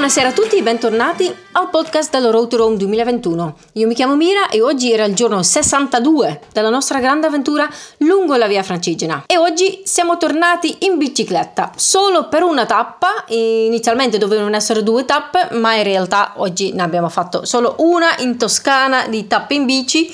Buonasera 0.00 0.30
a 0.30 0.32
tutti 0.32 0.56
e 0.56 0.62
bentornati 0.62 1.30
al 1.52 1.68
podcast 1.68 2.10
della 2.10 2.30
Road 2.30 2.48
to 2.48 2.56
Rome 2.56 2.78
2021. 2.78 3.56
Io 3.74 3.86
mi 3.86 3.92
chiamo 3.92 4.16
Mira 4.16 4.48
e 4.48 4.62
oggi 4.62 4.90
era 4.90 5.04
il 5.04 5.14
giorno 5.14 5.42
62 5.42 6.40
della 6.54 6.70
nostra 6.70 7.00
grande 7.00 7.26
avventura 7.26 7.68
lungo 7.98 8.34
la 8.36 8.46
via 8.46 8.62
Francigena. 8.62 9.24
E 9.26 9.36
oggi 9.36 9.82
siamo 9.84 10.16
tornati 10.16 10.74
in 10.86 10.96
bicicletta, 10.96 11.72
solo 11.76 12.28
per 12.28 12.44
una 12.44 12.64
tappa. 12.64 13.26
Inizialmente 13.28 14.16
dovevano 14.16 14.56
essere 14.56 14.82
due 14.82 15.04
tappe, 15.04 15.48
ma 15.50 15.74
in 15.74 15.82
realtà 15.82 16.32
oggi 16.36 16.72
ne 16.72 16.80
abbiamo 16.80 17.10
fatto 17.10 17.44
solo 17.44 17.74
una 17.80 18.16
in 18.20 18.38
Toscana 18.38 19.06
di 19.06 19.26
tappe 19.26 19.52
in 19.52 19.66
bici. 19.66 20.10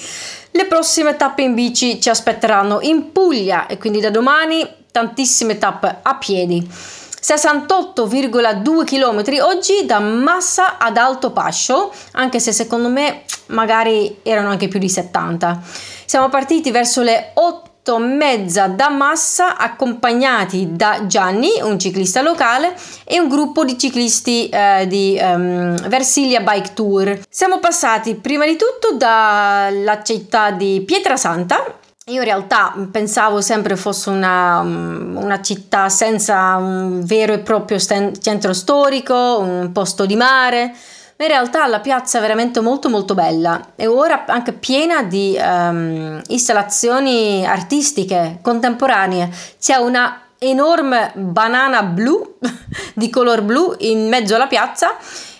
Le 0.50 0.64
prossime 0.64 1.16
tappe 1.16 1.42
in 1.42 1.54
bici 1.54 2.00
ci 2.00 2.08
aspetteranno 2.08 2.80
in 2.80 3.12
Puglia 3.12 3.68
e 3.68 3.78
quindi 3.78 4.00
da 4.00 4.10
domani 4.10 4.68
tantissime 4.90 5.58
tappe 5.58 5.98
a 6.02 6.16
piedi. 6.16 7.04
68,2 7.22 8.84
km 8.84 9.42
oggi 9.42 9.84
da 9.84 9.98
Massa 9.98 10.78
ad 10.78 10.96
Alto 10.96 11.32
Pascio, 11.32 11.92
anche 12.12 12.38
se 12.38 12.52
secondo 12.52 12.88
me 12.88 13.22
magari 13.46 14.18
erano 14.22 14.50
anche 14.50 14.68
più 14.68 14.78
di 14.78 14.88
70. 14.88 15.60
Siamo 16.04 16.28
partiti 16.28 16.70
verso 16.70 17.02
le 17.02 17.30
8 17.34 17.98
mezza 17.98 18.66
da 18.66 18.88
Massa 18.88 19.56
accompagnati 19.56 20.68
da 20.72 21.06
Gianni, 21.06 21.50
un 21.62 21.78
ciclista 21.78 22.22
locale, 22.22 22.74
e 23.04 23.18
un 23.18 23.28
gruppo 23.28 23.64
di 23.64 23.78
ciclisti 23.78 24.48
eh, 24.48 24.86
di 24.86 25.18
um, 25.20 25.76
Versilia 25.88 26.40
Bike 26.40 26.74
Tour. 26.74 27.20
Siamo 27.28 27.58
passati 27.58 28.14
prima 28.14 28.44
di 28.46 28.56
tutto 28.56 28.96
dalla 28.96 30.02
città 30.02 30.50
di 30.50 30.82
Pietrasanta 30.84 31.84
io 32.08 32.20
in 32.20 32.24
realtà 32.24 32.72
pensavo 32.88 33.40
sempre 33.40 33.74
fosse 33.74 34.10
una, 34.10 34.60
una, 34.60 35.40
città 35.42 35.88
senza 35.88 36.54
un 36.54 37.04
vero 37.04 37.32
e 37.32 37.40
proprio 37.40 37.80
centro 37.80 38.52
storico, 38.52 39.38
un 39.40 39.72
posto 39.72 40.06
di 40.06 40.14
mare, 40.14 40.72
ma 41.16 41.24
in 41.24 41.30
realtà 41.30 41.66
la 41.66 41.80
piazza 41.80 42.18
è 42.18 42.20
veramente 42.20 42.60
molto 42.60 42.88
molto 42.88 43.14
bella 43.14 43.72
e 43.74 43.88
ora 43.88 44.24
anche 44.24 44.52
piena 44.52 45.02
di 45.02 45.36
um, 45.36 46.22
installazioni 46.28 47.44
artistiche 47.44 48.38
contemporanee. 48.40 49.28
C'è 49.58 49.74
una 49.74 50.26
enorme 50.38 51.10
banana 51.16 51.82
blu 51.82 52.38
di 52.94 53.10
color 53.10 53.42
blu 53.42 53.74
in 53.78 54.06
mezzo 54.06 54.36
alla 54.36 54.46
piazza 54.46 54.96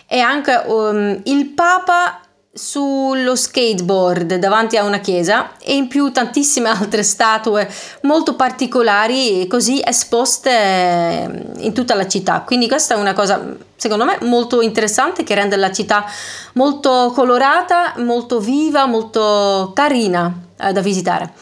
e 0.09 0.19
anche 0.19 0.63
um, 0.67 1.21
il 1.27 1.47
Papa 1.47 2.23
sullo 2.57 3.37
skateboard 3.37 4.37
davanti 4.37 4.79
a 4.79 4.85
una 4.85 4.99
chiesa 4.99 5.53
e 5.59 5.75
in 5.75 5.89
più 5.89 6.11
tantissime 6.11 6.71
altre 6.73 7.03
statue 7.03 7.69
molto 8.03 8.35
particolari 8.35 9.47
così 9.47 9.83
esposte 9.85 11.53
in 11.59 11.73
tutta 11.75 11.95
la 11.95 12.09
città. 12.09 12.41
Quindi 12.41 12.67
questa 12.67 12.95
è 12.95 12.99
una 12.99 13.13
cosa 13.13 13.55
secondo 13.77 14.07
me 14.07 14.19
molto 14.23 14.63
interessante 14.63 15.23
che 15.23 15.35
rende 15.35 15.57
la 15.57 15.71
città 15.71 16.07
molto 16.55 17.13
colorata 17.15 17.93
molto 17.99 18.41
viva 18.41 18.87
molto 18.87 19.73
carina 19.75 20.33
eh, 20.59 20.73
da 20.73 20.81
visitare. 20.81 21.33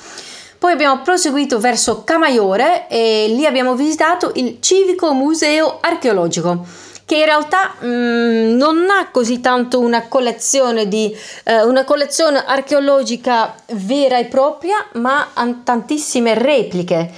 Poi 0.58 0.72
abbiamo 0.72 1.02
proseguito 1.02 1.60
verso 1.60 2.02
Camaiore 2.04 2.88
e 2.88 3.26
lì 3.28 3.46
abbiamo 3.46 3.74
visitato 3.74 4.32
il 4.34 4.56
Civico 4.60 5.12
Museo 5.12 5.78
Archeologico 5.80 6.83
che 7.04 7.16
in 7.16 7.24
realtà 7.24 7.74
mh, 7.78 7.86
mm, 7.86 8.56
non 8.56 8.88
ha 8.90 9.08
così 9.10 9.40
tanto 9.40 9.80
una 9.80 10.08
collezione 10.08 10.88
di 10.88 11.14
eh, 11.44 11.62
una 11.62 11.84
collezione 11.84 12.44
archeologica 12.44 13.54
vera 13.72 14.18
e 14.18 14.26
propria, 14.26 14.76
ma 14.94 15.30
ha 15.34 15.54
tantissime 15.62 16.34
repliche 16.34 17.10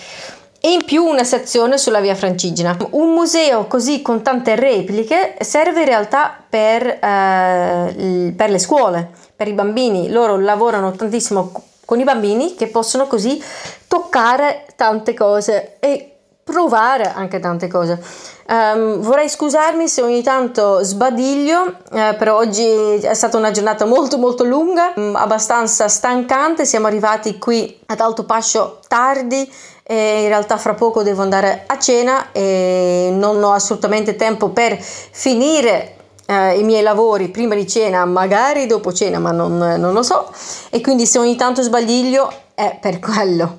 e 0.60 0.72
in 0.72 0.84
più 0.84 1.04
una 1.04 1.22
sezione 1.22 1.78
sulla 1.78 2.00
via 2.00 2.16
Francigena. 2.16 2.76
Un 2.90 3.12
museo 3.12 3.66
così 3.66 4.02
con 4.02 4.22
tante 4.22 4.56
repliche 4.56 5.36
serve 5.40 5.80
in 5.80 5.86
realtà 5.86 6.42
per, 6.48 6.84
eh, 6.84 8.34
per 8.36 8.50
le 8.50 8.58
scuole, 8.58 9.10
per 9.36 9.46
i 9.46 9.52
bambini. 9.52 10.10
Loro 10.10 10.36
lavorano 10.36 10.90
tantissimo 10.90 11.52
con 11.84 12.00
i 12.00 12.04
bambini 12.04 12.56
che 12.56 12.66
possono 12.66 13.06
così 13.06 13.40
toccare 13.86 14.66
tante 14.74 15.14
cose 15.14 15.76
e 15.78 16.15
provare 16.46 17.12
anche 17.12 17.40
tante 17.40 17.66
cose. 17.66 18.00
Um, 18.46 19.00
vorrei 19.00 19.28
scusarmi 19.28 19.88
se 19.88 20.00
ogni 20.02 20.22
tanto 20.22 20.80
sbadiglio, 20.84 21.78
eh, 21.92 22.14
però 22.16 22.36
oggi 22.36 22.62
è 22.62 23.14
stata 23.14 23.36
una 23.36 23.50
giornata 23.50 23.84
molto 23.84 24.16
molto 24.16 24.44
lunga, 24.44 24.92
um, 24.94 25.16
abbastanza 25.16 25.88
stancante, 25.88 26.64
siamo 26.64 26.86
arrivati 26.86 27.38
qui 27.38 27.80
ad 27.86 27.98
Alto 27.98 28.24
Pascio 28.24 28.78
tardi 28.86 29.52
e 29.82 30.22
in 30.22 30.28
realtà 30.28 30.56
fra 30.56 30.74
poco 30.74 31.02
devo 31.02 31.22
andare 31.22 31.64
a 31.66 31.80
cena 31.80 32.30
e 32.30 33.08
non 33.12 33.42
ho 33.42 33.52
assolutamente 33.52 34.14
tempo 34.14 34.50
per 34.50 34.78
finire 34.80 35.90
Uh, 36.28 36.58
i 36.58 36.64
miei 36.64 36.82
lavori 36.82 37.28
prima 37.28 37.54
di 37.54 37.68
cena, 37.68 38.04
magari 38.04 38.66
dopo 38.66 38.92
cena, 38.92 39.20
ma 39.20 39.30
non, 39.30 39.56
non, 39.58 39.92
lo 39.92 40.02
so. 40.02 40.28
E 40.70 40.80
quindi 40.80 41.06
se 41.06 41.20
ogni 41.20 41.36
tanto 41.36 41.62
sbagliglio 41.62 42.28
è 42.52 42.76
per 42.80 42.98
quello. 42.98 43.54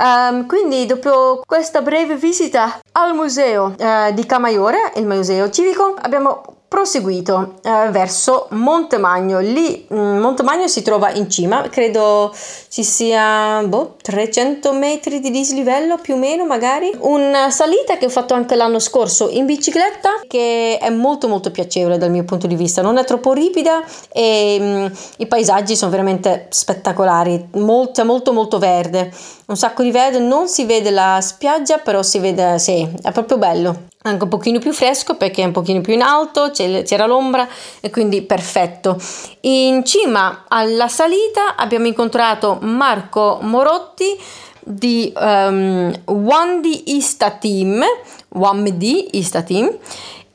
Um, 0.00 0.46
quindi 0.46 0.86
dopo 0.86 1.42
questa 1.46 1.82
breve 1.82 2.16
visita 2.16 2.80
al 2.92 3.14
museo 3.14 3.74
uh, 3.78 4.14
di 4.14 4.24
Camaiore, 4.24 4.92
il 4.96 5.06
museo 5.06 5.50
civico, 5.50 5.94
abbiamo 6.00 6.59
proseguito 6.70 7.54
eh, 7.62 7.90
verso 7.90 8.46
Montemagno. 8.50 9.40
Lì 9.40 9.88
mm, 9.92 10.18
Montemagno 10.18 10.68
si 10.68 10.82
trova 10.82 11.10
in 11.10 11.28
cima, 11.28 11.62
credo 11.62 12.32
ci 12.68 12.84
sia 12.84 13.60
boh, 13.66 13.96
300 14.00 14.72
metri 14.72 15.18
di 15.18 15.32
dislivello 15.32 15.98
più 15.98 16.14
o 16.14 16.16
meno 16.16 16.46
magari. 16.46 16.88
Una 17.00 17.50
salita 17.50 17.96
che 17.98 18.06
ho 18.06 18.08
fatto 18.08 18.34
anche 18.34 18.54
l'anno 18.54 18.78
scorso 18.78 19.28
in 19.30 19.46
bicicletta 19.46 20.20
che 20.28 20.78
è 20.80 20.90
molto 20.90 21.26
molto 21.26 21.50
piacevole 21.50 21.98
dal 21.98 22.12
mio 22.12 22.22
punto 22.22 22.46
di 22.46 22.54
vista, 22.54 22.82
non 22.82 22.98
è 22.98 23.04
troppo 23.04 23.32
ripida 23.32 23.82
e 24.12 24.56
mm, 24.60 24.86
i 25.16 25.26
paesaggi 25.26 25.74
sono 25.74 25.90
veramente 25.90 26.46
spettacolari, 26.50 27.48
molto 27.54 28.04
molto 28.04 28.32
molto 28.32 28.58
verde, 28.58 29.12
un 29.46 29.56
sacco 29.56 29.82
di 29.82 29.90
verde, 29.90 30.20
non 30.20 30.46
si 30.46 30.64
vede 30.66 30.90
la 30.90 31.18
spiaggia 31.20 31.78
però 31.78 32.04
si 32.04 32.20
vede, 32.20 32.60
sì, 32.60 32.88
è 33.02 33.10
proprio 33.10 33.38
bello 33.38 33.88
anche 34.02 34.24
un 34.24 34.30
pochino 34.30 34.58
più 34.58 34.72
fresco 34.72 35.16
perché 35.16 35.42
è 35.42 35.44
un 35.44 35.52
pochino 35.52 35.82
più 35.82 35.92
in 35.92 36.00
alto, 36.00 36.50
c'era 36.52 37.06
l'ombra 37.06 37.46
e 37.80 37.90
quindi 37.90 38.22
perfetto. 38.22 38.98
In 39.40 39.84
cima 39.84 40.44
alla 40.48 40.88
salita 40.88 41.54
abbiamo 41.56 41.86
incontrato 41.86 42.58
Marco 42.62 43.38
Morotti 43.42 44.18
di 44.62 45.12
um, 45.16 45.92
One 46.04 46.60
D 46.60 46.82
Ista 46.86 47.30
Team, 47.32 47.82
One 48.28 48.76
D 48.76 49.08
Ista 49.12 49.42
Team 49.42 49.76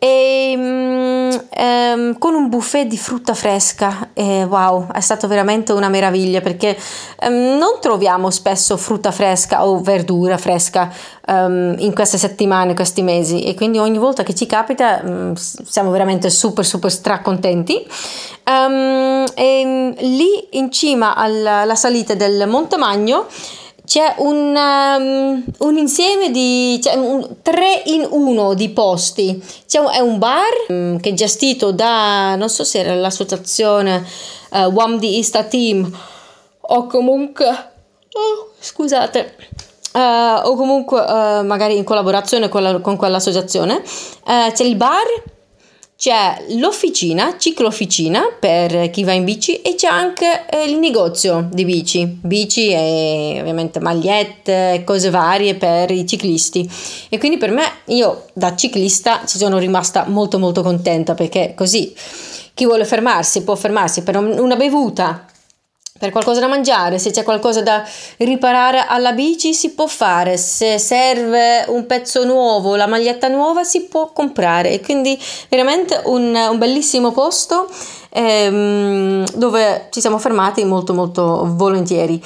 e 0.06 0.54
um, 0.56 2.18
con 2.20 2.36
un 2.36 2.48
buffet 2.48 2.86
di 2.86 2.98
frutta 2.98 3.34
fresca. 3.34 4.10
E 4.14 4.44
wow 4.44 4.92
è 4.92 5.00
stato 5.00 5.28
veramente 5.28 5.72
una 5.72 5.90
meraviglia 5.90 6.42
perché 6.42 6.78
um, 7.22 7.58
non 7.58 7.80
troviamo 7.82 8.30
spesso 8.30 8.78
frutta 8.78 9.10
fresca 9.10 9.66
o 9.66 9.82
verdura 9.82 10.38
fresca 10.38 10.94
um, 11.28 11.74
in 11.80 11.96
queste 11.96 12.20
settimane 12.20 12.76
questi 12.76 13.02
mesi. 13.02 13.46
E 13.46 13.56
quindi 13.56 13.80
ogni 13.80 13.98
volta 13.98 14.22
che 14.22 14.36
ci 14.36 14.46
capita 14.46 15.02
siamo 15.34 15.90
veramente 15.90 16.30
super 16.30 16.64
super 16.64 16.92
stracontenti. 16.92 17.84
E 18.48 19.94
lì 19.98 20.48
in 20.52 20.72
cima 20.72 21.16
alla, 21.16 21.62
alla 21.62 21.76
salita 21.76 22.14
del 22.14 22.48
Monte 22.48 22.78
Magno 22.78 23.26
c'è 23.85 24.16
un, 24.18 24.56
um, 24.56 25.44
un 25.59 25.78
insieme 25.78 26.31
di 26.31 26.79
cioè 26.81 26.96
un, 26.96 27.38
tre 27.41 27.84
in 27.85 28.07
uno 28.09 28.53
di 28.53 28.69
posti. 28.69 29.41
C'è 29.68 29.79
un, 29.79 29.90
è 29.91 30.00
un 30.00 30.18
bar 30.18 30.66
um, 30.69 31.00
che 31.00 31.12
è 31.12 31.13
gestito 31.13 31.72
da 31.72 32.35
non 32.35 32.50
so 32.50 32.63
se 32.63 32.79
era 32.79 32.95
l'associazione 32.95 34.06
uh, 34.50 34.56
eh, 34.56 34.66
One 34.66 34.97
di 34.97 35.19
Ista 35.19 35.44
Team 35.44 35.90
o 36.68 36.88
comunque 36.88 37.48
oh, 37.48 38.51
scusate 38.60 39.36
uh, 39.94 40.48
o 40.48 40.56
comunque 40.56 41.00
uh, 41.00 41.45
magari 41.45 41.77
in 41.77 41.83
collaborazione 41.83 42.50
con, 42.50 42.63
la, 42.63 42.80
con 42.80 42.95
quell'associazione. 42.95 43.83
c'è 44.24 44.63
il 44.63 44.75
bar 44.75 45.33
c'è 45.97 46.44
l'officina, 46.57 47.38
ciclofficina 47.38 48.36
per 48.38 48.89
chi 48.89 49.03
va 49.06 49.13
in 49.13 49.24
bici 49.24 49.62
e 49.62 49.75
c'è 49.75 49.88
anche 49.88 50.45
eh, 50.50 50.65
il 50.69 50.77
negozio 50.77 51.47
di 51.51 51.63
bici, 51.63 52.06
bici 52.21 52.69
e 52.69 53.38
ovviamente 53.39 53.80
magliette, 53.80 54.83
cose 54.86 55.09
varie 55.09 55.56
per 55.56 55.92
i 55.92 56.06
ciclisti. 56.06 56.69
E 57.09 57.18
quindi 57.18 57.38
per 57.38 57.51
me, 57.51 57.63
io 57.86 58.25
da 58.33 58.56
ciclista 58.56 59.21
ci 59.25 59.38
sono 59.38 59.57
rimasta 59.57 60.06
molto 60.07 60.38
molto 60.38 60.62
contenta 60.62 61.13
perché 61.13 61.53
così 61.56 61.94
chi 62.53 62.65
vuole 62.65 62.86
fermarsi 62.86 63.44
può 63.44 63.56
fermarsi 63.56 64.03
per 64.03 64.18
una 64.18 64.56
bevuta 64.56 65.25
per 65.97 66.09
qualcosa 66.09 66.42
da 66.42 66.47
mangiare, 66.47 67.00
se 67.00 67.12
c'è 67.12 67.24
qualcosa 67.24 67.62
da 67.62 67.81
riparare 68.18 68.86
alla 68.86 69.13
bici 69.13 69.53
si 69.53 69.71
può 69.71 69.88
fare, 69.88 70.36
se 70.36 70.77
serve 70.77 71.63
un 71.69 71.86
pezzo 71.86 72.25
nuovo, 72.25 72.75
la 72.75 72.86
maglietta 72.86 73.30
nuova 73.30 73.63
si 73.63 73.86
può 73.86 74.12
comprare 74.12 74.71
e 74.71 74.81
quindi 74.81 75.18
veramente 75.47 76.01
un, 76.03 76.36
un 76.36 76.57
bellissimo 76.57 77.13
posto 77.13 77.69
ehm, 78.09 79.36
dove 79.36 79.88
ci 79.89 80.01
siamo 80.01 80.18
fermati 80.18 80.65
molto 80.65 80.94
molto 80.94 81.53
volentieri. 81.56 82.21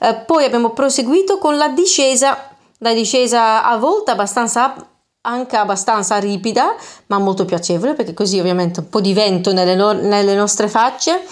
Eh, 0.00 0.14
poi 0.26 0.44
abbiamo 0.44 0.70
proseguito 0.70 1.38
con 1.38 1.56
la 1.56 1.68
discesa, 1.68 2.50
la 2.80 2.92
discesa 2.92 3.64
a 3.64 3.78
volte 3.78 4.10
abbastanza 4.10 4.74
anche 5.22 5.56
abbastanza 5.56 6.18
ripida, 6.18 6.74
ma 7.06 7.16
molto 7.16 7.46
piacevole 7.46 7.94
perché 7.94 8.12
così 8.12 8.38
ovviamente 8.38 8.80
un 8.80 8.90
po' 8.90 9.00
di 9.00 9.14
vento 9.14 9.54
nelle, 9.54 9.74
no- 9.74 9.92
nelle 9.92 10.34
nostre 10.34 10.68
facce. 10.68 11.24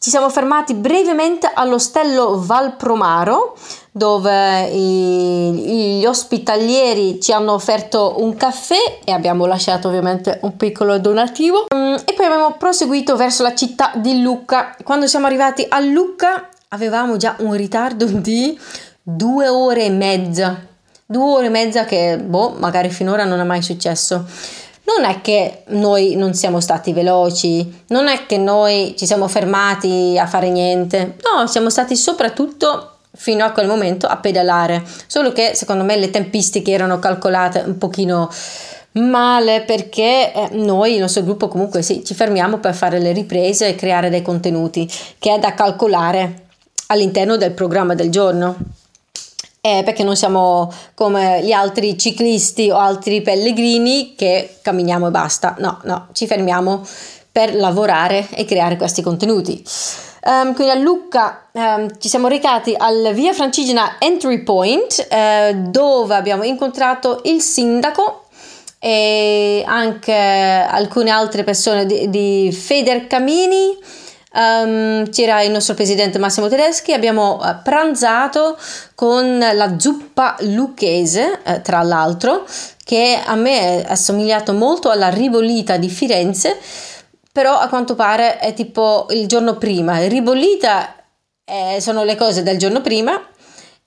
Ci 0.00 0.10
siamo 0.10 0.30
fermati 0.30 0.74
brevemente 0.74 1.50
all'ostello 1.52 2.40
Valpromaro 2.40 3.56
dove 3.90 4.68
i, 4.68 5.98
gli 5.98 6.06
ospitalieri 6.06 7.20
ci 7.20 7.32
hanno 7.32 7.54
offerto 7.54 8.14
un 8.18 8.36
caffè 8.36 9.00
e 9.02 9.10
abbiamo 9.10 9.44
lasciato 9.46 9.88
ovviamente 9.88 10.38
un 10.42 10.56
piccolo 10.56 11.00
donativo 11.00 11.66
mm, 11.74 11.94
e 12.04 12.12
poi 12.14 12.26
abbiamo 12.26 12.54
proseguito 12.56 13.16
verso 13.16 13.42
la 13.42 13.56
città 13.56 13.90
di 13.96 14.22
Lucca. 14.22 14.76
Quando 14.84 15.08
siamo 15.08 15.26
arrivati 15.26 15.66
a 15.68 15.80
Lucca 15.80 16.48
avevamo 16.68 17.16
già 17.16 17.34
un 17.38 17.54
ritardo 17.54 18.04
di 18.04 18.56
due 19.02 19.48
ore 19.48 19.86
e 19.86 19.90
mezza. 19.90 20.64
Due 21.04 21.22
ore 21.22 21.46
e 21.46 21.50
mezza 21.50 21.84
che, 21.84 22.18
boh, 22.18 22.54
magari 22.56 22.90
finora 22.90 23.24
non 23.24 23.40
è 23.40 23.44
mai 23.44 23.62
successo 23.62 24.26
non 24.96 25.04
è 25.04 25.20
che 25.20 25.64
noi 25.68 26.16
non 26.16 26.32
siamo 26.32 26.60
stati 26.60 26.94
veloci, 26.94 27.84
non 27.88 28.08
è 28.08 28.24
che 28.26 28.38
noi 28.38 28.94
ci 28.96 29.04
siamo 29.04 29.28
fermati 29.28 30.16
a 30.18 30.26
fare 30.26 30.48
niente, 30.48 31.16
no, 31.22 31.46
siamo 31.46 31.68
stati 31.68 31.94
soprattutto 31.94 32.94
fino 33.14 33.44
a 33.44 33.50
quel 33.50 33.66
momento 33.66 34.06
a 34.06 34.16
pedalare, 34.16 34.82
solo 35.06 35.32
che 35.32 35.52
secondo 35.54 35.84
me 35.84 35.96
le 35.96 36.10
tempistiche 36.10 36.72
erano 36.72 36.98
calcolate 36.98 37.62
un 37.66 37.76
pochino 37.76 38.30
male 38.92 39.62
perché 39.62 40.32
eh, 40.32 40.48
noi, 40.52 40.94
il 40.94 41.00
nostro 41.00 41.22
gruppo 41.22 41.48
comunque 41.48 41.82
sì, 41.82 42.02
ci 42.04 42.14
fermiamo 42.14 42.58
per 42.58 42.74
fare 42.74 42.98
le 42.98 43.12
riprese 43.12 43.68
e 43.68 43.74
creare 43.74 44.08
dei 44.08 44.22
contenuti 44.22 44.90
che 45.18 45.34
è 45.34 45.38
da 45.38 45.54
calcolare 45.54 46.46
all'interno 46.86 47.36
del 47.36 47.52
programma 47.52 47.94
del 47.94 48.10
giorno 48.10 48.56
eh, 49.60 49.82
perché 49.84 50.04
non 50.04 50.16
siamo 50.16 50.72
come 50.94 51.42
gli 51.42 51.52
altri 51.52 51.98
ciclisti 51.98 52.70
o 52.70 52.76
altri 52.76 53.22
pellegrini 53.22 54.14
che 54.16 54.58
camminiamo 54.62 55.08
e 55.08 55.10
basta. 55.10 55.56
No, 55.58 55.80
no, 55.84 56.08
ci 56.12 56.26
fermiamo 56.26 56.84
per 57.30 57.54
lavorare 57.54 58.26
e 58.30 58.44
creare 58.44 58.76
questi 58.76 59.02
contenuti. 59.02 59.62
Um, 60.24 60.52
quindi 60.54 60.72
a 60.72 60.76
Lucca 60.76 61.48
um, 61.52 61.88
ci 61.98 62.08
siamo 62.08 62.26
recati 62.26 62.74
al 62.76 63.12
Via 63.14 63.32
Francigena 63.32 63.96
Entry 63.98 64.42
Point 64.42 65.06
uh, 65.08 65.70
dove 65.70 66.14
abbiamo 66.16 66.42
incontrato 66.42 67.20
il 67.24 67.40
sindaco 67.40 68.24
e 68.80 69.62
anche 69.66 70.12
alcune 70.12 71.10
altre 71.10 71.44
persone 71.44 71.86
di, 71.86 72.10
di 72.10 72.52
Federcamini 72.52 73.76
Um, 74.30 75.08
c'era 75.08 75.40
il 75.40 75.50
nostro 75.50 75.74
presidente 75.74 76.18
Massimo 76.18 76.48
Tedeschi, 76.48 76.92
abbiamo 76.92 77.38
uh, 77.40 77.62
pranzato 77.62 78.58
con 78.94 79.38
la 79.38 79.78
zuppa 79.78 80.36
lucchese, 80.40 81.40
uh, 81.44 81.62
tra 81.62 81.82
l'altro, 81.82 82.44
che 82.84 83.18
a 83.24 83.34
me 83.36 83.82
è 83.82 83.90
assomigliato 83.90 84.52
molto 84.52 84.90
alla 84.90 85.08
ribollita 85.08 85.78
di 85.78 85.88
Firenze, 85.88 86.58
però 87.32 87.58
a 87.58 87.68
quanto 87.68 87.94
pare 87.94 88.38
è 88.38 88.52
tipo 88.52 89.06
il 89.10 89.26
giorno 89.26 89.56
prima. 89.56 90.06
Ribollita 90.06 90.94
eh, 91.44 91.80
sono 91.80 92.04
le 92.04 92.16
cose 92.16 92.42
del 92.42 92.58
giorno 92.58 92.82
prima 92.82 93.18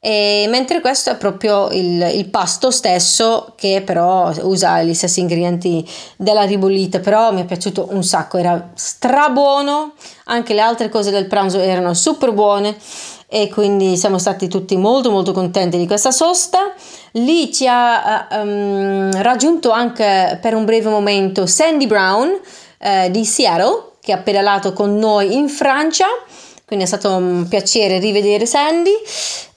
e 0.03 0.47
mentre 0.49 0.81
questo 0.81 1.11
è 1.11 1.15
proprio 1.15 1.69
il, 1.69 2.01
il, 2.15 2.27
pasto 2.29 2.71
stesso 2.71 3.53
che 3.55 3.83
però 3.85 4.33
usa 4.41 4.81
gli 4.81 4.95
stessi 4.95 5.19
ingredienti 5.19 5.87
della 6.17 6.41
ribollita 6.41 6.99
però 6.99 7.31
mi 7.31 7.43
è 7.43 7.45
piaciuto 7.45 7.89
un 7.91 8.03
sacco 8.03 8.37
era 8.39 8.71
strabuono 8.73 9.93
anche 10.23 10.55
le 10.55 10.61
altre 10.61 10.89
cose 10.89 11.11
del 11.11 11.27
pranzo 11.27 11.59
erano 11.59 11.93
super 11.93 12.31
buone 12.31 12.75
e 13.33 13.47
quindi 13.47 13.95
siamo 13.95 14.17
stati 14.17 14.47
tutti 14.47 14.75
molto 14.75 15.09
molto 15.09 15.31
contenti 15.31 15.77
di 15.77 15.87
questa 15.87 16.11
sosta. 16.11 16.73
Lì 17.11 17.53
ci 17.53 17.65
ha 17.65 18.27
um, 18.29 19.09
raggiunto 19.21 19.71
anche 19.71 20.37
per 20.41 20.53
un 20.53 20.65
breve 20.65 20.89
momento 20.89 21.45
Sandy 21.45 21.87
Brown 21.87 22.37
eh, 22.77 23.09
di 23.09 23.23
Seattle 23.23 23.91
che 24.01 24.11
ha 24.11 24.17
pedalato 24.17 24.73
con 24.73 24.97
noi 24.97 25.33
in 25.33 25.47
Francia 25.47 26.07
quindi 26.71 26.85
è 26.85 26.89
stato 26.97 27.13
un 27.13 27.47
piacere 27.49 27.99
rivedere 27.99 28.45
Sandy. 28.45 28.93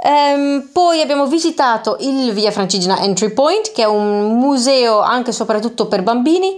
Ehm, 0.04 0.70
poi 0.72 1.00
abbiamo 1.00 1.28
visitato 1.28 1.96
il 2.00 2.32
Via 2.32 2.50
Francigena 2.50 3.00
Entry 3.00 3.30
Point, 3.30 3.70
che 3.70 3.82
è 3.82 3.86
un 3.86 4.36
museo 4.36 4.98
anche 4.98 5.30
e 5.30 5.32
soprattutto 5.32 5.86
per 5.86 6.02
bambini. 6.02 6.56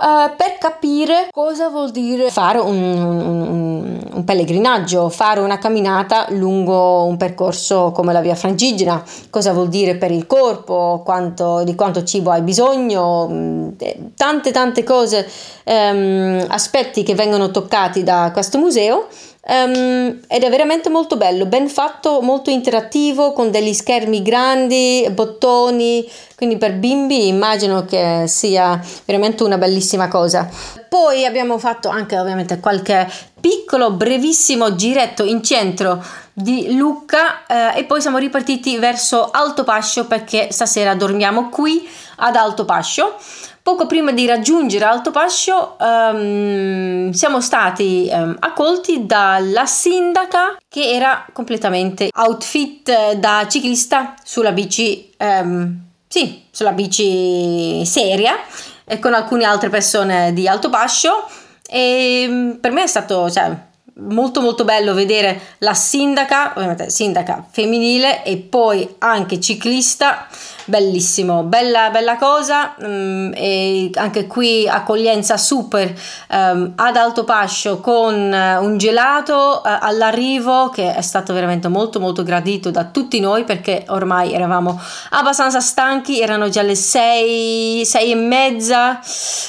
Uh, 0.00 0.34
per 0.34 0.56
capire 0.58 1.28
cosa 1.30 1.68
vuol 1.68 1.90
dire 1.90 2.30
fare 2.30 2.58
un, 2.58 2.74
un, 2.74 4.00
un, 4.14 4.24
pellegrinaggio, 4.24 5.10
fare 5.10 5.40
una 5.40 5.58
camminata 5.58 6.24
lungo 6.30 7.04
un 7.04 7.18
percorso 7.18 7.92
come 7.92 8.14
la 8.14 8.22
via 8.22 8.34
Francigena, 8.34 9.02
cosa 9.28 9.52
vuol 9.52 9.68
dire 9.68 9.96
per 9.96 10.10
il 10.10 10.26
corpo, 10.26 11.02
quanto, 11.04 11.64
di 11.64 11.74
quanto 11.74 12.02
cibo 12.02 12.30
hai 12.30 12.40
bisogno, 12.40 13.28
mm, 13.28 13.68
tante 14.16 14.50
tante 14.52 14.84
cose, 14.84 15.28
um, 15.64 16.46
aspetti 16.48 17.02
che 17.02 17.14
vengono 17.14 17.50
toccati 17.50 18.02
da 18.02 18.30
questo 18.32 18.56
museo 18.56 19.06
Um, 19.42 20.20
ed 20.28 20.42
è 20.42 20.50
veramente 20.50 20.90
molto 20.90 21.16
bello, 21.16 21.46
ben 21.46 21.68
fatto, 21.68 22.20
molto 22.20 22.50
interattivo, 22.50 23.32
con 23.32 23.50
degli 23.50 23.72
schermi 23.72 24.20
grandi, 24.20 25.08
bottoni, 25.10 26.06
quindi 26.36 26.58
per 26.58 26.74
bimbi 26.74 27.26
immagino 27.26 27.86
che 27.86 28.24
sia 28.26 28.78
veramente 29.06 29.42
una 29.42 29.56
bellissima 29.56 30.08
cosa. 30.08 30.48
Poi 30.88 31.24
abbiamo 31.24 31.58
fatto 31.58 31.88
anche 31.88 32.18
ovviamente 32.18 32.60
qualche 32.60 33.10
piccolo, 33.40 33.92
brevissimo 33.92 34.74
giretto 34.74 35.24
in 35.24 35.42
centro 35.42 36.04
di 36.32 36.76
Lucca 36.76 37.46
eh, 37.46 37.78
e 37.78 37.84
poi 37.84 38.00
siamo 38.00 38.18
ripartiti 38.18 38.76
verso 38.76 39.30
Alto 39.30 39.64
Pascio 39.64 40.06
perché 40.06 40.48
stasera 40.50 40.94
dormiamo 40.94 41.48
qui 41.48 41.88
ad 42.16 42.36
Alto 42.36 42.66
Pascio. 42.66 43.16
Poco 43.62 43.86
prima 43.86 44.10
di 44.12 44.26
raggiungere 44.26 44.86
Alto 44.86 45.10
Pascio 45.10 45.76
um, 45.78 47.10
siamo 47.10 47.42
stati 47.42 48.08
um, 48.10 48.34
accolti 48.38 49.04
dalla 49.04 49.66
sindaca 49.66 50.56
che 50.66 50.90
era 50.90 51.26
completamente 51.32 52.08
outfit 52.14 53.12
da 53.16 53.46
ciclista 53.50 54.14
sulla 54.24 54.52
bici, 54.52 55.10
um, 55.18 55.78
sì, 56.08 56.44
sulla 56.50 56.72
bici 56.72 57.84
seria 57.84 58.36
e 58.84 58.98
con 58.98 59.12
alcune 59.12 59.44
altre 59.44 59.68
persone 59.68 60.32
di 60.32 60.48
Alto 60.48 60.70
Pascio. 60.70 61.28
E 61.68 62.56
per 62.58 62.72
me 62.72 62.84
è 62.84 62.86
stato 62.86 63.30
cioè, 63.30 63.54
molto 63.94 64.40
molto 64.40 64.64
bello 64.64 64.94
vedere 64.94 65.38
la 65.58 65.74
sindaca, 65.74 66.52
ovviamente 66.56 66.88
sindaca 66.88 67.46
femminile 67.48 68.24
e 68.24 68.38
poi 68.38 68.96
anche 68.98 69.38
ciclista 69.38 70.26
bellissimo, 70.70 71.42
bella, 71.42 71.90
bella 71.90 72.16
cosa 72.16 72.74
um, 72.78 73.30
e 73.34 73.90
anche 73.94 74.26
qui 74.26 74.66
accoglienza 74.66 75.36
super 75.36 75.92
um, 76.30 76.72
ad 76.76 76.96
Alto 76.96 77.24
Pascio 77.24 77.80
con 77.80 78.14
uh, 78.14 78.64
un 78.64 78.78
gelato 78.78 79.60
uh, 79.62 79.68
all'arrivo 79.80 80.70
che 80.70 80.94
è 80.94 81.02
stato 81.02 81.34
veramente 81.34 81.68
molto 81.68 82.00
molto 82.00 82.22
gradito 82.22 82.70
da 82.70 82.84
tutti 82.84 83.20
noi 83.20 83.44
perché 83.44 83.84
ormai 83.88 84.32
eravamo 84.32 84.80
abbastanza 85.10 85.60
stanchi, 85.60 86.20
erano 86.20 86.48
già 86.48 86.62
le 86.62 86.76
6, 86.76 87.84
6 87.84 88.10
e 88.10 88.14
mezza 88.14 89.00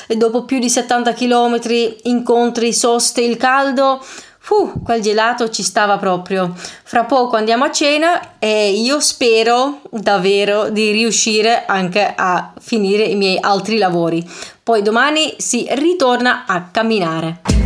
e 0.08 0.18
dopo 0.18 0.44
più 0.44 0.58
di 0.58 0.70
70 0.70 1.14
km 1.14 1.60
incontri, 2.04 2.74
soste, 2.74 3.22
il 3.22 3.38
caldo 3.38 4.04
Uh, 4.50 4.82
quel 4.84 5.02
gelato 5.02 5.50
ci 5.50 5.64
stava 5.64 5.98
proprio. 5.98 6.54
Fra 6.84 7.06
poco 7.06 7.38
andiamo 7.38 7.64
a 7.64 7.72
cena 7.72 8.38
e 8.40 8.72
io 8.72 9.00
spero 9.00 9.82
davvero 9.90 10.70
di 10.70 10.92
riuscire 10.92 11.64
anche 11.66 12.14
a 12.16 12.52
finire 12.60 13.04
i 13.04 13.16
miei 13.16 13.38
altri 13.40 13.78
lavori. 13.78 14.28
Poi 14.64 14.82
domani 14.82 15.36
si 15.38 15.66
ritorna 15.70 16.46
a 16.46 16.70
camminare. 16.72 17.61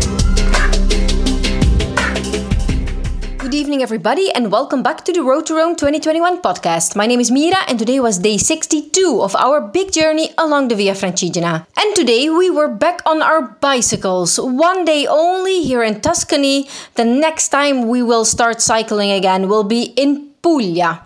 Evening, 3.66 3.82
everybody, 3.82 4.32
and 4.36 4.52
welcome 4.52 4.84
back 4.84 5.04
to 5.04 5.12
the 5.12 5.24
Road 5.24 5.48
to 5.48 5.56
Rome 5.56 5.76
2021 5.76 6.40
podcast. 6.40 6.96
My 6.96 7.08
name 7.08 7.20
is 7.20 7.32
Mira, 7.32 7.58
and 7.68 7.80
today 7.80 8.00
was 8.00 8.20
day 8.20 8.38
62 8.38 9.24
of 9.24 9.36
our 9.36 9.60
big 9.60 9.92
journey 9.92 10.30
along 10.38 10.68
the 10.68 10.76
Via 10.76 10.94
Francigena. 10.94 11.66
And 11.76 11.96
today 11.96 12.30
we 12.30 12.52
were 12.52 12.68
back 12.68 13.02
on 13.08 13.24
our 13.24 13.42
bicycles, 13.42 14.40
one 14.40 14.86
day 14.86 15.08
only 15.08 15.64
here 15.64 15.82
in 15.82 16.00
Tuscany. 16.00 16.70
The 16.94 17.06
next 17.06 17.50
time 17.50 17.88
we 17.88 18.04
will 18.04 18.24
start 18.24 18.62
cycling 18.62 19.10
again 19.10 19.50
will 19.50 19.64
be 19.64 19.82
in 19.98 20.30
Puglia. 20.44 21.02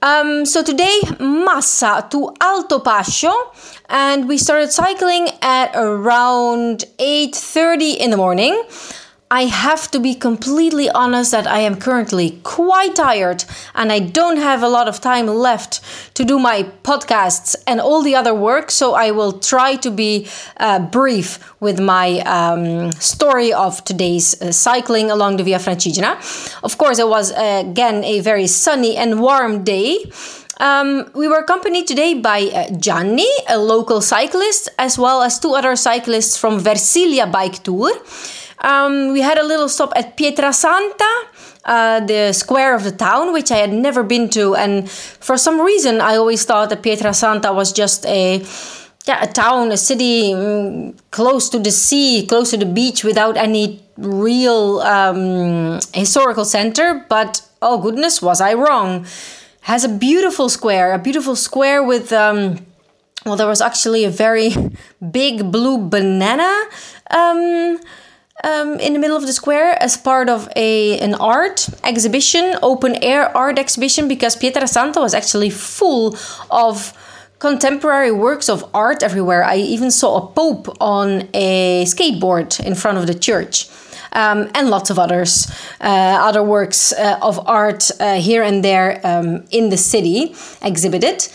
Um, 0.00 0.46
so 0.46 0.62
today, 0.62 1.00
Massa 1.18 2.06
to 2.12 2.32
Alto 2.40 2.78
Pascio, 2.78 3.34
and 3.88 4.28
we 4.28 4.38
started 4.38 4.70
cycling 4.70 5.30
at 5.42 5.74
around 5.74 6.84
8:30 7.00 7.98
in 7.98 8.10
the 8.10 8.16
morning. 8.16 8.54
I 9.30 9.44
have 9.44 9.90
to 9.90 10.00
be 10.00 10.14
completely 10.14 10.88
honest 10.88 11.32
that 11.32 11.46
I 11.46 11.58
am 11.58 11.76
currently 11.76 12.40
quite 12.44 12.94
tired 12.96 13.44
and 13.74 13.92
I 13.92 13.98
don't 13.98 14.38
have 14.38 14.62
a 14.62 14.68
lot 14.68 14.88
of 14.88 15.00
time 15.00 15.26
left 15.26 15.82
to 16.14 16.24
do 16.24 16.38
my 16.38 16.62
podcasts 16.82 17.54
and 17.66 17.78
all 17.78 18.02
the 18.02 18.14
other 18.14 18.34
work. 18.34 18.70
So 18.70 18.94
I 18.94 19.10
will 19.10 19.32
try 19.38 19.76
to 19.76 19.90
be 19.90 20.28
uh, 20.56 20.78
brief 20.78 21.38
with 21.60 21.78
my 21.78 22.20
um, 22.20 22.92
story 22.92 23.52
of 23.52 23.84
today's 23.84 24.40
uh, 24.40 24.50
cycling 24.50 25.10
along 25.10 25.36
the 25.36 25.44
Via 25.44 25.58
Francigena. 25.58 26.16
Of 26.64 26.78
course, 26.78 26.98
it 26.98 27.08
was 27.08 27.30
uh, 27.32 27.64
again 27.66 28.04
a 28.04 28.20
very 28.20 28.46
sunny 28.46 28.96
and 28.96 29.20
warm 29.20 29.62
day. 29.62 30.10
Um, 30.60 31.10
we 31.14 31.28
were 31.28 31.38
accompanied 31.38 31.86
today 31.86 32.14
by 32.14 32.40
uh, 32.52 32.70
Gianni, 32.78 33.30
a 33.48 33.58
local 33.58 34.00
cyclist, 34.00 34.68
as 34.78 34.98
well 34.98 35.22
as 35.22 35.38
two 35.38 35.54
other 35.54 35.76
cyclists 35.76 36.36
from 36.36 36.58
Versilia 36.58 37.30
Bike 37.30 37.62
Tour. 37.62 37.92
Um, 38.60 39.12
we 39.12 39.20
had 39.20 39.38
a 39.38 39.44
little 39.44 39.68
stop 39.68 39.92
at 39.94 40.16
Pietrasanta, 40.16 41.12
uh, 41.64 42.00
the 42.00 42.32
square 42.32 42.74
of 42.74 42.84
the 42.84 42.92
town, 42.92 43.32
which 43.32 43.50
I 43.50 43.58
had 43.58 43.72
never 43.72 44.02
been 44.02 44.28
to, 44.30 44.56
and 44.56 44.90
for 44.90 45.36
some 45.36 45.60
reason 45.60 46.00
I 46.00 46.16
always 46.16 46.44
thought 46.44 46.70
that 46.70 46.82
Pietrasanta 46.82 47.54
was 47.54 47.72
just 47.72 48.04
a 48.06 48.44
yeah, 49.06 49.22
a 49.22 49.26
town, 49.26 49.72
a 49.72 49.76
city 49.76 50.32
mm, 50.32 50.94
close 51.10 51.48
to 51.48 51.58
the 51.58 51.70
sea, 51.70 52.26
close 52.26 52.50
to 52.50 52.58
the 52.58 52.66
beach, 52.66 53.02
without 53.02 53.36
any 53.38 53.82
real 53.96 54.80
um, 54.80 55.80
historical 55.94 56.44
center. 56.44 57.06
But 57.08 57.42
oh 57.62 57.80
goodness, 57.80 58.20
was 58.20 58.40
I 58.40 58.54
wrong? 58.54 59.06
Has 59.62 59.84
a 59.84 59.88
beautiful 59.88 60.48
square, 60.48 60.92
a 60.92 60.98
beautiful 60.98 61.36
square 61.36 61.82
with. 61.82 62.12
Um, 62.12 62.66
well, 63.24 63.36
there 63.36 63.48
was 63.48 63.60
actually 63.60 64.04
a 64.04 64.10
very 64.10 64.54
big 65.10 65.50
blue 65.50 65.78
banana 65.88 66.64
um, 68.44 68.78
in 68.80 68.92
the 68.92 68.98
middle 68.98 69.16
of 69.16 69.26
the 69.26 69.32
square 69.32 69.80
as 69.82 69.96
part 69.96 70.28
of 70.28 70.48
a 70.56 70.98
an 71.00 71.14
art 71.14 71.68
exhibition, 71.84 72.56
open 72.62 72.96
air 73.02 73.36
art 73.36 73.58
exhibition, 73.58 74.08
because 74.08 74.36
Pietrasanta 74.36 75.00
was 75.00 75.14
actually 75.14 75.50
full 75.50 76.16
of 76.50 76.92
contemporary 77.38 78.12
works 78.12 78.48
of 78.48 78.64
art 78.74 79.02
everywhere. 79.02 79.44
I 79.44 79.56
even 79.56 79.90
saw 79.90 80.16
a 80.18 80.26
pope 80.32 80.76
on 80.80 81.28
a 81.34 81.84
skateboard 81.84 82.64
in 82.64 82.74
front 82.74 82.98
of 82.98 83.06
the 83.06 83.14
church. 83.14 83.68
Um, 84.12 84.50
and 84.54 84.70
lots 84.70 84.88
of 84.88 84.98
others, 84.98 85.46
uh, 85.82 85.84
other 86.28 86.42
works 86.42 86.92
uh, 86.94 87.18
of 87.20 87.46
art 87.46 87.90
uh, 88.00 88.14
here 88.14 88.42
and 88.42 88.64
there 88.64 89.00
um, 89.04 89.44
in 89.50 89.68
the 89.68 89.76
city 89.76 90.34
exhibited. 90.62 91.28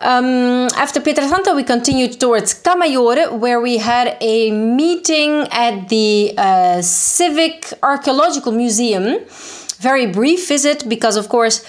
Um, 0.00 0.68
after 0.76 1.00
Pietrasanta, 1.00 1.56
we 1.56 1.64
continued 1.64 2.20
towards 2.20 2.54
Camaiore, 2.54 3.36
where 3.36 3.60
we 3.60 3.78
had 3.78 4.16
a 4.20 4.52
meeting 4.52 5.48
at 5.50 5.88
the 5.88 6.34
uh, 6.38 6.82
Civic 6.82 7.72
Archaeological 7.82 8.52
Museum. 8.52 9.18
Very 9.80 10.06
brief 10.06 10.46
visit 10.46 10.88
because, 10.88 11.16
of 11.16 11.28
course, 11.28 11.64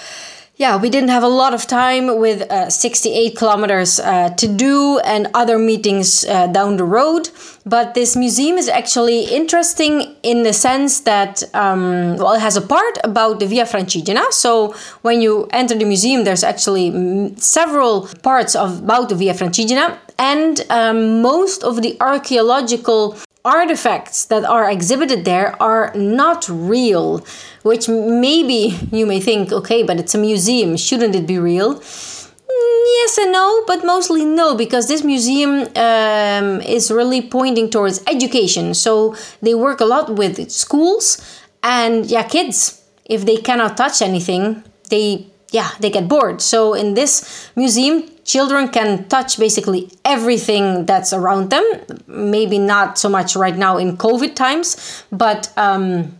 yeah, 0.60 0.76
we 0.76 0.90
didn't 0.90 1.08
have 1.08 1.22
a 1.22 1.34
lot 1.42 1.54
of 1.54 1.66
time 1.66 2.18
with 2.18 2.42
uh, 2.52 2.68
68 2.68 3.34
kilometers 3.34 3.98
uh, 3.98 4.28
to 4.36 4.46
do 4.46 4.98
and 5.06 5.26
other 5.32 5.58
meetings 5.58 6.26
uh, 6.26 6.48
down 6.48 6.76
the 6.76 6.84
road. 6.84 7.30
But 7.64 7.94
this 7.94 8.14
museum 8.14 8.58
is 8.58 8.68
actually 8.68 9.24
interesting 9.24 10.14
in 10.22 10.42
the 10.42 10.52
sense 10.52 11.00
that, 11.00 11.42
um, 11.54 12.18
well, 12.18 12.34
it 12.34 12.40
has 12.40 12.58
a 12.58 12.60
part 12.60 12.98
about 13.04 13.40
the 13.40 13.46
Via 13.46 13.64
Francigena. 13.64 14.30
So 14.32 14.74
when 15.00 15.22
you 15.22 15.48
enter 15.50 15.74
the 15.74 15.86
museum, 15.86 16.24
there's 16.24 16.44
actually 16.44 16.90
mm, 16.90 17.40
several 17.40 18.08
parts 18.22 18.54
of, 18.54 18.80
about 18.80 19.08
the 19.08 19.14
Via 19.14 19.32
Francigena. 19.32 19.96
And 20.18 20.60
um, 20.68 21.22
most 21.22 21.64
of 21.64 21.80
the 21.80 21.96
archaeological 22.02 23.16
artifacts 23.44 24.26
that 24.26 24.44
are 24.44 24.70
exhibited 24.70 25.24
there 25.24 25.60
are 25.62 25.92
not 25.94 26.48
real, 26.48 27.24
which 27.62 27.88
maybe 27.88 28.78
you 28.92 29.06
may 29.06 29.20
think, 29.20 29.52
okay, 29.52 29.82
but 29.82 29.98
it's 29.98 30.14
a 30.14 30.18
museum, 30.18 30.76
shouldn't 30.76 31.14
it 31.14 31.26
be 31.26 31.38
real? 31.38 31.76
Mm, 31.76 32.82
yes 33.00 33.18
and 33.18 33.32
no, 33.32 33.64
but 33.66 33.84
mostly 33.84 34.24
no, 34.24 34.54
because 34.54 34.88
this 34.88 35.02
museum 35.02 35.66
um, 35.76 36.60
is 36.60 36.90
really 36.90 37.22
pointing 37.22 37.70
towards 37.70 38.02
education. 38.06 38.74
So 38.74 39.14
they 39.40 39.54
work 39.54 39.80
a 39.80 39.86
lot 39.86 40.16
with 40.16 40.50
schools 40.50 41.20
and 41.62 42.06
yeah, 42.06 42.24
kids. 42.24 42.76
If 43.04 43.26
they 43.26 43.38
cannot 43.38 43.76
touch 43.76 44.02
anything, 44.02 44.62
they 44.88 45.26
yeah 45.50 45.70
they 45.80 45.90
get 45.90 46.08
bored. 46.08 46.40
So 46.40 46.74
in 46.74 46.94
this 46.94 47.50
museum, 47.56 48.04
children 48.24 48.68
can 48.68 49.08
touch 49.08 49.38
basically 49.38 49.90
everything 50.04 50.86
that's 50.86 51.12
around 51.12 51.50
them. 51.50 51.64
Maybe 52.06 52.58
not 52.58 52.98
so 52.98 53.08
much 53.08 53.36
right 53.36 53.56
now 53.56 53.76
in 53.76 53.96
COVID 53.96 54.34
times, 54.34 55.04
but 55.10 55.52
um, 55.56 56.18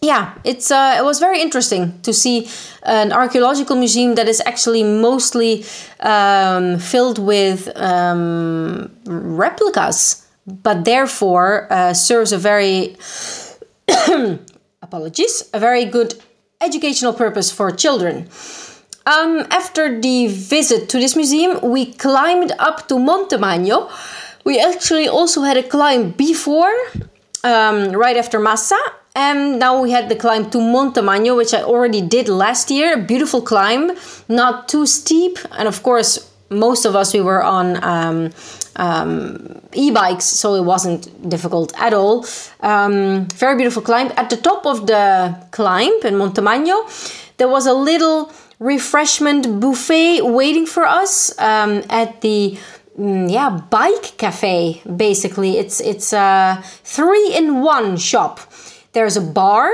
yeah, 0.00 0.34
it's 0.44 0.70
uh, 0.70 0.96
it 0.98 1.04
was 1.04 1.20
very 1.20 1.40
interesting 1.40 2.00
to 2.02 2.12
see 2.12 2.48
an 2.82 3.12
archaeological 3.12 3.76
museum 3.76 4.14
that 4.16 4.28
is 4.28 4.42
actually 4.44 4.82
mostly 4.82 5.64
um, 6.00 6.78
filled 6.78 7.18
with 7.18 7.68
um, 7.76 8.90
replicas, 9.04 10.26
but 10.46 10.84
therefore 10.84 11.72
uh, 11.72 11.94
serves 11.94 12.32
a 12.32 12.38
very 12.38 12.96
apologies 14.82 15.48
a 15.54 15.60
very 15.60 15.84
good 15.84 16.14
educational 16.62 17.12
purpose 17.12 17.50
for 17.50 17.70
children. 17.70 18.28
Um, 19.04 19.46
after 19.50 20.00
the 20.00 20.28
visit 20.28 20.88
to 20.90 20.98
this 20.98 21.16
museum, 21.16 21.58
we 21.60 21.92
climbed 21.92 22.52
up 22.58 22.86
to 22.88 22.98
Monte 22.98 23.36
Magno. 23.36 23.90
We 24.44 24.60
actually 24.60 25.08
also 25.08 25.42
had 25.42 25.56
a 25.56 25.62
climb 25.62 26.10
before, 26.10 26.72
um, 27.42 27.90
right 27.92 28.16
after 28.16 28.38
Massa, 28.38 28.78
and 29.14 29.58
now 29.58 29.82
we 29.82 29.90
had 29.90 30.08
the 30.08 30.16
climb 30.16 30.50
to 30.50 30.60
Monte 30.60 31.02
Magno, 31.02 31.36
which 31.36 31.52
I 31.52 31.62
already 31.62 32.00
did 32.00 32.28
last 32.28 32.70
year. 32.70 32.94
A 32.94 33.02
Beautiful 33.02 33.42
climb, 33.42 33.90
not 34.28 34.68
too 34.68 34.86
steep, 34.86 35.38
and 35.52 35.68
of 35.68 35.82
course, 35.82 36.31
most 36.52 36.84
of 36.84 36.94
us 36.94 37.12
we 37.12 37.20
were 37.20 37.42
on 37.42 37.82
um, 37.82 38.30
um, 38.76 39.60
e-bikes, 39.74 40.24
so 40.24 40.54
it 40.54 40.64
wasn't 40.64 41.28
difficult 41.28 41.72
at 41.76 41.92
all. 41.92 42.26
Um, 42.60 43.26
very 43.34 43.56
beautiful 43.56 43.82
climb. 43.82 44.12
At 44.16 44.30
the 44.30 44.36
top 44.36 44.66
of 44.66 44.86
the 44.86 45.36
climb 45.50 45.92
in 46.04 46.14
montemagno 46.14 46.86
there 47.42 47.48
was 47.48 47.66
a 47.66 47.74
little 47.74 48.32
refreshment 48.60 49.60
buffet 49.60 50.22
waiting 50.22 50.66
for 50.66 50.84
us 50.84 51.36
um, 51.40 51.82
at 51.90 52.20
the 52.20 52.56
mm, 52.96 53.30
yeah 53.30 53.50
bike 53.70 54.16
cafe 54.16 54.80
basically 54.96 55.58
it's 55.58 55.80
it's 55.80 56.12
a 56.12 56.62
three 56.84 57.34
in 57.34 57.62
one 57.62 57.96
shop 57.96 58.38
there's 58.92 59.16
a 59.16 59.20
bar 59.20 59.68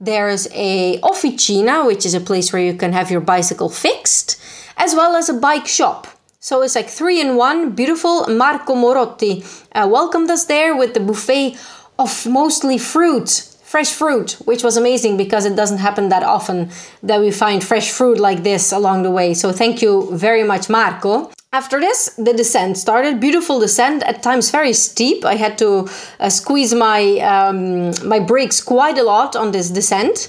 there's 0.00 0.48
a 0.52 0.98
officina 1.02 1.86
which 1.86 2.04
is 2.04 2.14
a 2.14 2.20
place 2.20 2.52
where 2.52 2.62
you 2.62 2.74
can 2.74 2.92
have 2.92 3.10
your 3.10 3.20
bicycle 3.20 3.68
fixed 3.68 4.40
as 4.78 4.94
well 4.94 5.14
as 5.16 5.28
a 5.28 5.34
bike 5.34 5.66
shop 5.66 6.06
so 6.40 6.62
it's 6.62 6.74
like 6.74 6.88
three 6.88 7.20
in 7.20 7.36
one 7.36 7.72
beautiful 7.72 8.26
marco 8.28 8.74
morotti 8.74 9.34
uh, 9.72 9.86
welcomed 9.86 10.30
us 10.30 10.44
there 10.46 10.76
with 10.76 10.94
the 10.94 11.00
buffet 11.00 11.56
of 11.98 12.26
mostly 12.26 12.78
fruit 12.78 13.48
fresh 13.68 13.92
fruit, 13.92 14.32
which 14.46 14.64
was 14.64 14.78
amazing 14.78 15.18
because 15.18 15.44
it 15.44 15.54
doesn't 15.54 15.76
happen 15.76 16.08
that 16.08 16.22
often 16.22 16.70
that 17.02 17.20
we 17.20 17.30
find 17.30 17.62
fresh 17.62 17.90
fruit 17.90 18.18
like 18.18 18.42
this 18.42 18.72
along 18.72 19.02
the 19.02 19.10
way. 19.10 19.34
So 19.34 19.52
thank 19.52 19.82
you 19.82 20.08
very 20.16 20.42
much, 20.42 20.70
Marco. 20.70 21.30
After 21.52 21.78
this, 21.78 22.10
the 22.16 22.32
descent 22.32 22.78
started. 22.78 23.20
Beautiful 23.20 23.60
descent, 23.60 24.02
at 24.04 24.22
times 24.22 24.50
very 24.50 24.72
steep. 24.72 25.24
I 25.24 25.36
had 25.36 25.58
to 25.58 25.88
uh, 26.20 26.30
squeeze 26.30 26.74
my 26.74 27.18
um, 27.20 27.92
my 28.06 28.20
brakes 28.20 28.60
quite 28.62 28.98
a 28.98 29.02
lot 29.02 29.36
on 29.36 29.52
this 29.52 29.70
descent. 29.70 30.28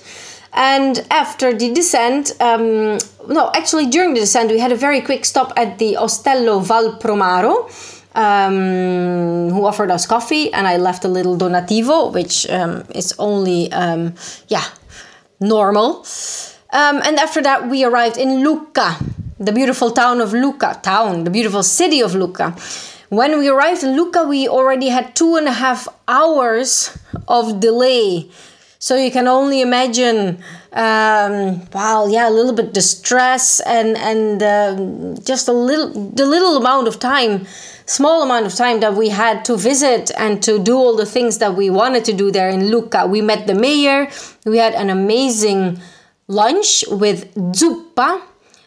And 0.53 1.05
after 1.11 1.53
the 1.53 1.73
descent, 1.73 2.33
um, 2.41 2.97
no, 3.27 3.51
actually 3.53 3.87
during 3.87 4.13
the 4.13 4.21
descent, 4.21 4.51
we 4.51 4.59
had 4.59 4.71
a 4.71 4.75
very 4.75 5.01
quick 5.01 5.25
stop 5.25 5.53
at 5.55 5.77
the 5.79 5.95
Ostello 5.99 6.61
Val 6.63 6.99
Promaro 6.99 7.69
um, 8.15 9.49
who 9.49 9.65
offered 9.65 9.91
us 9.91 10.05
coffee, 10.05 10.51
and 10.53 10.67
I 10.67 10.77
left 10.77 11.05
a 11.05 11.07
little 11.07 11.37
donativo, 11.37 12.11
which 12.13 12.49
um, 12.49 12.83
is 12.93 13.13
only, 13.19 13.71
um, 13.71 14.15
yeah, 14.47 14.65
normal. 15.39 16.05
Um, 16.71 17.01
and 17.03 17.17
after 17.17 17.41
that, 17.41 17.69
we 17.69 17.83
arrived 17.83 18.17
in 18.17 18.43
Lucca, 18.43 18.97
the 19.39 19.51
beautiful 19.51 19.91
town 19.91 20.21
of 20.21 20.33
Lucca, 20.33 20.79
town, 20.83 21.23
the 21.23 21.29
beautiful 21.29 21.63
city 21.63 22.01
of 22.01 22.15
Lucca. 22.15 22.55
When 23.09 23.39
we 23.39 23.47
arrived 23.47 23.83
in 23.83 23.95
Lucca, 23.95 24.23
we 24.23 24.47
already 24.47 24.89
had 24.89 25.15
two 25.15 25.35
and 25.35 25.47
a 25.47 25.53
half 25.53 25.87
hours 26.07 26.97
of 27.27 27.59
delay. 27.59 28.29
So 28.81 28.95
you 28.95 29.11
can 29.11 29.27
only 29.27 29.59
imagine, 29.59 30.41
um, 30.71 31.67
wow, 31.73 32.07
yeah, 32.07 32.29
a 32.29 32.31
little 32.31 32.53
bit 32.53 32.73
distress 32.73 33.59
and 33.59 33.97
and 33.97 34.41
uh, 34.41 35.21
just 35.21 35.49
a 35.49 35.51
little 35.51 35.89
the 36.11 36.25
little 36.25 36.55
amount 36.55 36.87
of 36.87 36.97
time 36.97 37.45
small 37.89 38.21
amount 38.21 38.45
of 38.45 38.53
time 38.53 38.79
that 38.81 38.93
we 38.93 39.09
had 39.09 39.43
to 39.43 39.57
visit 39.57 40.11
and 40.15 40.43
to 40.43 40.59
do 40.59 40.77
all 40.77 40.95
the 40.95 41.05
things 41.05 41.39
that 41.39 41.55
we 41.55 41.69
wanted 41.71 42.05
to 42.05 42.13
do 42.13 42.29
there 42.29 42.49
in 42.49 42.69
Lucca. 42.69 43.07
We 43.07 43.21
met 43.21 43.47
the 43.47 43.55
mayor, 43.55 44.07
we 44.45 44.57
had 44.59 44.75
an 44.75 44.89
amazing 44.89 45.79
lunch 46.27 46.85
with 46.89 47.33
zuppa. 47.35 48.21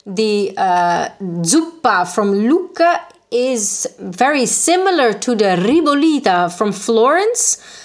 The 0.05 0.53
uh, 0.57 1.09
zuppa 1.21 2.13
from 2.13 2.33
Lucca 2.33 3.01
is 3.31 3.87
very 4.01 4.45
similar 4.45 5.13
to 5.13 5.37
the 5.37 5.57
ribolita 5.57 6.53
from 6.53 6.73
Florence 6.73 7.82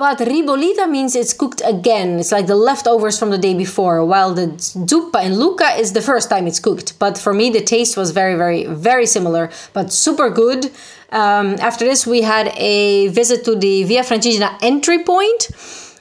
but 0.00 0.18
ribolita 0.20 0.90
means 0.90 1.14
it's 1.14 1.34
cooked 1.34 1.60
again. 1.62 2.18
It's 2.20 2.32
like 2.32 2.46
the 2.46 2.56
leftovers 2.56 3.18
from 3.18 3.28
the 3.28 3.36
day 3.36 3.52
before, 3.52 4.02
while 4.02 4.32
the 4.32 4.46
zuppa 4.90 5.22
in 5.22 5.34
Lucca 5.34 5.78
is 5.78 5.92
the 5.92 6.00
first 6.00 6.30
time 6.30 6.46
it's 6.46 6.58
cooked. 6.58 6.98
But 6.98 7.18
for 7.18 7.34
me, 7.34 7.50
the 7.50 7.60
taste 7.60 7.98
was 7.98 8.10
very, 8.10 8.34
very, 8.34 8.64
very 8.64 9.04
similar, 9.04 9.50
but 9.74 9.92
super 9.92 10.30
good. 10.30 10.70
Um, 11.12 11.56
after 11.60 11.84
this, 11.84 12.06
we 12.06 12.22
had 12.22 12.46
a 12.56 13.08
visit 13.08 13.44
to 13.44 13.54
the 13.54 13.84
Via 13.84 14.02
Francigena 14.02 14.56
entry 14.62 15.04
point, 15.04 15.40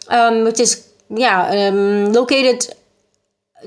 um, 0.08 0.46
which 0.46 0.62
is 0.62 0.72
yeah 1.10 1.68
um, 1.68 2.14
located 2.14 2.60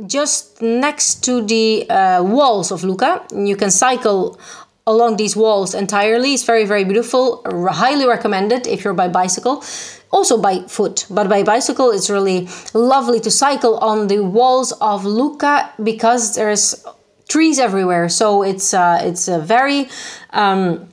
just 0.06 0.62
next 0.62 1.22
to 1.24 1.42
the 1.42 1.86
uh, 1.90 2.22
walls 2.22 2.72
of 2.72 2.84
Lucca. 2.84 3.22
You 3.34 3.56
can 3.56 3.70
cycle 3.70 4.40
along 4.86 5.16
these 5.16 5.36
walls 5.36 5.74
entirely. 5.74 6.34
It's 6.34 6.44
very, 6.44 6.64
very 6.64 6.84
beautiful. 6.84 7.42
Highly 7.70 8.06
recommended 8.06 8.66
if 8.66 8.84
you're 8.84 8.94
by 8.94 9.08
bicycle. 9.08 9.64
Also 10.10 10.36
by 10.36 10.60
foot, 10.68 11.06
but 11.08 11.28
by 11.28 11.42
bicycle, 11.42 11.90
it's 11.90 12.10
really 12.10 12.46
lovely 12.74 13.18
to 13.20 13.30
cycle 13.30 13.78
on 13.78 14.08
the 14.08 14.22
walls 14.22 14.72
of 14.72 15.06
Lucca 15.06 15.72
because 15.82 16.34
there's 16.34 16.84
trees 17.28 17.58
everywhere. 17.58 18.10
So 18.10 18.42
it's 18.42 18.74
uh, 18.74 19.00
it's 19.02 19.26
a 19.28 19.40
very 19.40 19.88
um, 20.30 20.88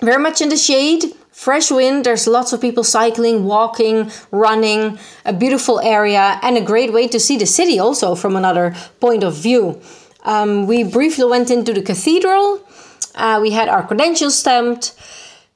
very 0.00 0.22
much 0.22 0.40
in 0.40 0.48
the 0.48 0.56
shade 0.56 1.04
fresh 1.32 1.70
wind 1.70 2.04
there's 2.04 2.26
lots 2.26 2.52
of 2.52 2.60
people 2.60 2.84
cycling 2.84 3.44
walking 3.44 4.10
running 4.30 4.98
a 5.24 5.32
beautiful 5.32 5.80
area 5.80 6.38
and 6.42 6.58
a 6.58 6.60
great 6.60 6.92
way 6.92 7.08
to 7.08 7.18
see 7.18 7.38
the 7.38 7.46
city 7.46 7.78
also 7.78 8.14
from 8.14 8.36
another 8.36 8.74
point 9.00 9.24
of 9.24 9.34
view 9.34 9.80
um, 10.24 10.66
we 10.66 10.84
briefly 10.84 11.24
went 11.24 11.50
into 11.50 11.72
the 11.72 11.80
cathedral 11.80 12.60
uh, 13.14 13.38
we 13.40 13.50
had 13.50 13.68
our 13.68 13.86
credentials 13.86 14.38
stamped 14.38 14.94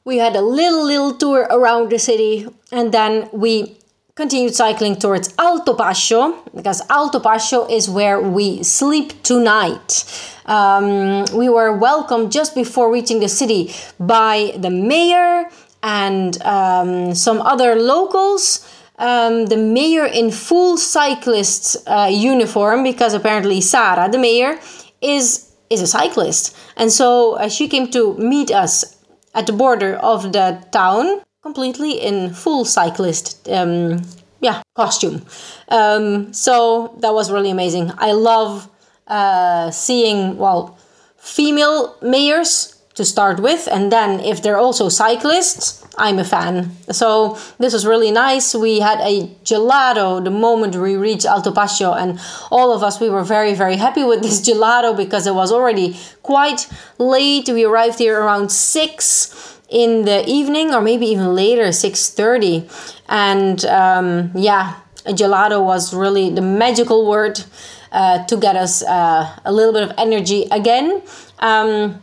we 0.06 0.18
had 0.18 0.36
a 0.36 0.40
little 0.40 0.84
little 0.86 1.14
tour 1.14 1.48
around 1.50 1.90
the 1.90 1.98
city 1.98 2.46
and 2.70 2.92
then 2.92 3.28
we 3.32 3.76
continued 4.14 4.54
cycling 4.54 4.96
towards 4.96 5.34
Alto 5.36 5.74
Pascio 5.74 6.42
because 6.54 6.80
Alto 6.88 7.18
Pascio 7.18 7.68
is 7.70 7.90
where 7.90 8.20
we 8.20 8.62
sleep 8.62 9.20
tonight. 9.22 10.04
Um, 10.46 11.24
we 11.34 11.48
were 11.48 11.76
welcomed 11.76 12.32
just 12.32 12.54
before 12.54 12.90
reaching 12.90 13.20
the 13.20 13.28
city 13.28 13.74
by 13.98 14.54
the 14.56 14.70
mayor 14.70 15.50
and 15.82 16.40
um, 16.42 17.14
some 17.14 17.42
other 17.42 17.74
locals. 17.74 18.66
Um, 18.98 19.46
the 19.46 19.58
mayor 19.58 20.06
in 20.06 20.30
full 20.30 20.78
cyclist 20.78 21.76
uh, 21.86 22.08
uniform 22.10 22.84
because 22.84 23.12
apparently 23.12 23.60
Sara, 23.60 24.08
the 24.08 24.18
mayor, 24.18 24.58
is 25.02 25.45
is 25.70 25.82
a 25.82 25.86
cyclist, 25.86 26.56
and 26.76 26.92
so 26.92 27.34
uh, 27.34 27.48
she 27.48 27.68
came 27.68 27.90
to 27.90 28.14
meet 28.18 28.50
us 28.50 28.96
at 29.34 29.46
the 29.46 29.52
border 29.52 29.96
of 29.96 30.32
the 30.32 30.64
town 30.72 31.20
completely 31.42 31.92
in 31.92 32.32
full 32.34 32.64
cyclist 32.64 33.48
um, 33.48 34.02
yeah 34.40 34.62
costume. 34.74 35.24
Um, 35.68 36.32
so 36.32 36.96
that 37.00 37.12
was 37.14 37.30
really 37.30 37.50
amazing. 37.50 37.92
I 37.98 38.12
love 38.12 38.68
uh, 39.06 39.70
seeing 39.70 40.36
well 40.38 40.78
female 41.16 41.96
mayors 42.02 42.75
to 42.96 43.04
start 43.04 43.40
with. 43.40 43.68
And 43.70 43.92
then 43.92 44.20
if 44.20 44.42
they're 44.42 44.58
also 44.58 44.88
cyclists 44.88 45.86
i'm 45.98 46.18
a 46.18 46.24
fan. 46.24 46.70
So 46.90 47.38
this 47.58 47.72
was 47.72 47.86
really 47.86 48.10
nice. 48.10 48.54
We 48.54 48.80
had 48.80 49.00
a 49.00 49.28
gelato 49.44 50.22
the 50.22 50.30
moment 50.30 50.76
we 50.76 50.96
reached 50.96 51.24
alto 51.24 51.52
pascio 51.52 51.96
and 51.96 52.20
all 52.50 52.72
of 52.74 52.82
us 52.82 53.00
we 53.00 53.08
were 53.08 53.24
very 53.24 53.54
very 53.54 53.76
happy 53.76 54.04
with 54.04 54.22
this 54.22 54.40
gelato 54.48 54.96
because 54.96 55.26
it 55.26 55.34
was 55.34 55.52
already 55.52 55.96
quite 56.22 56.68
late. 56.98 57.48
We 57.48 57.64
arrived 57.64 57.98
here 57.98 58.20
around 58.20 58.50
six 58.50 59.60
in 59.68 60.04
the 60.04 60.24
evening 60.28 60.74
or 60.74 60.80
maybe 60.80 61.06
even 61.06 61.34
later 61.34 61.64
6.30 61.64 62.70
and 63.08 63.64
um, 63.64 64.30
yeah 64.34 64.76
a 65.06 65.12
gelato 65.12 65.64
was 65.64 65.94
really 65.94 66.30
the 66.30 66.42
magical 66.42 67.06
word 67.06 67.42
uh, 67.92 68.24
to 68.26 68.36
get 68.36 68.56
us 68.56 68.82
uh, 68.82 69.38
a 69.44 69.52
little 69.52 69.72
bit 69.72 69.82
of 69.84 69.92
energy 69.96 70.46
again. 70.50 71.02
Um, 71.38 72.02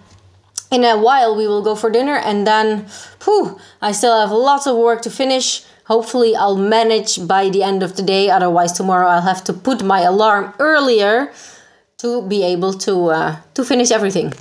in 0.73 0.83
a 0.83 0.97
while 0.97 1.35
we 1.35 1.47
will 1.47 1.61
go 1.61 1.75
for 1.75 1.89
dinner 1.89 2.17
and 2.17 2.47
then 2.47 2.87
whew, 3.23 3.59
i 3.81 3.91
still 3.91 4.19
have 4.19 4.31
lots 4.31 4.65
of 4.67 4.75
work 4.75 5.01
to 5.01 5.09
finish. 5.09 5.63
Hopefully 5.85 6.33
i'll 6.35 6.57
manage 6.57 7.11
by 7.27 7.49
the 7.49 7.61
end 7.61 7.83
of 7.83 7.95
the 7.97 8.03
day 8.03 8.29
otherwise 8.29 8.71
tomorrow 8.71 9.07
i'll 9.07 9.27
have 9.33 9.43
to 9.43 9.53
put 9.53 9.83
my 9.83 10.01
alarm 10.01 10.53
earlier 10.59 11.31
to 11.97 12.21
be 12.33 12.39
able 12.53 12.73
to 12.85 12.93
uh, 13.09 13.35
to 13.53 13.61
finish 13.65 13.91
everything 13.91 14.33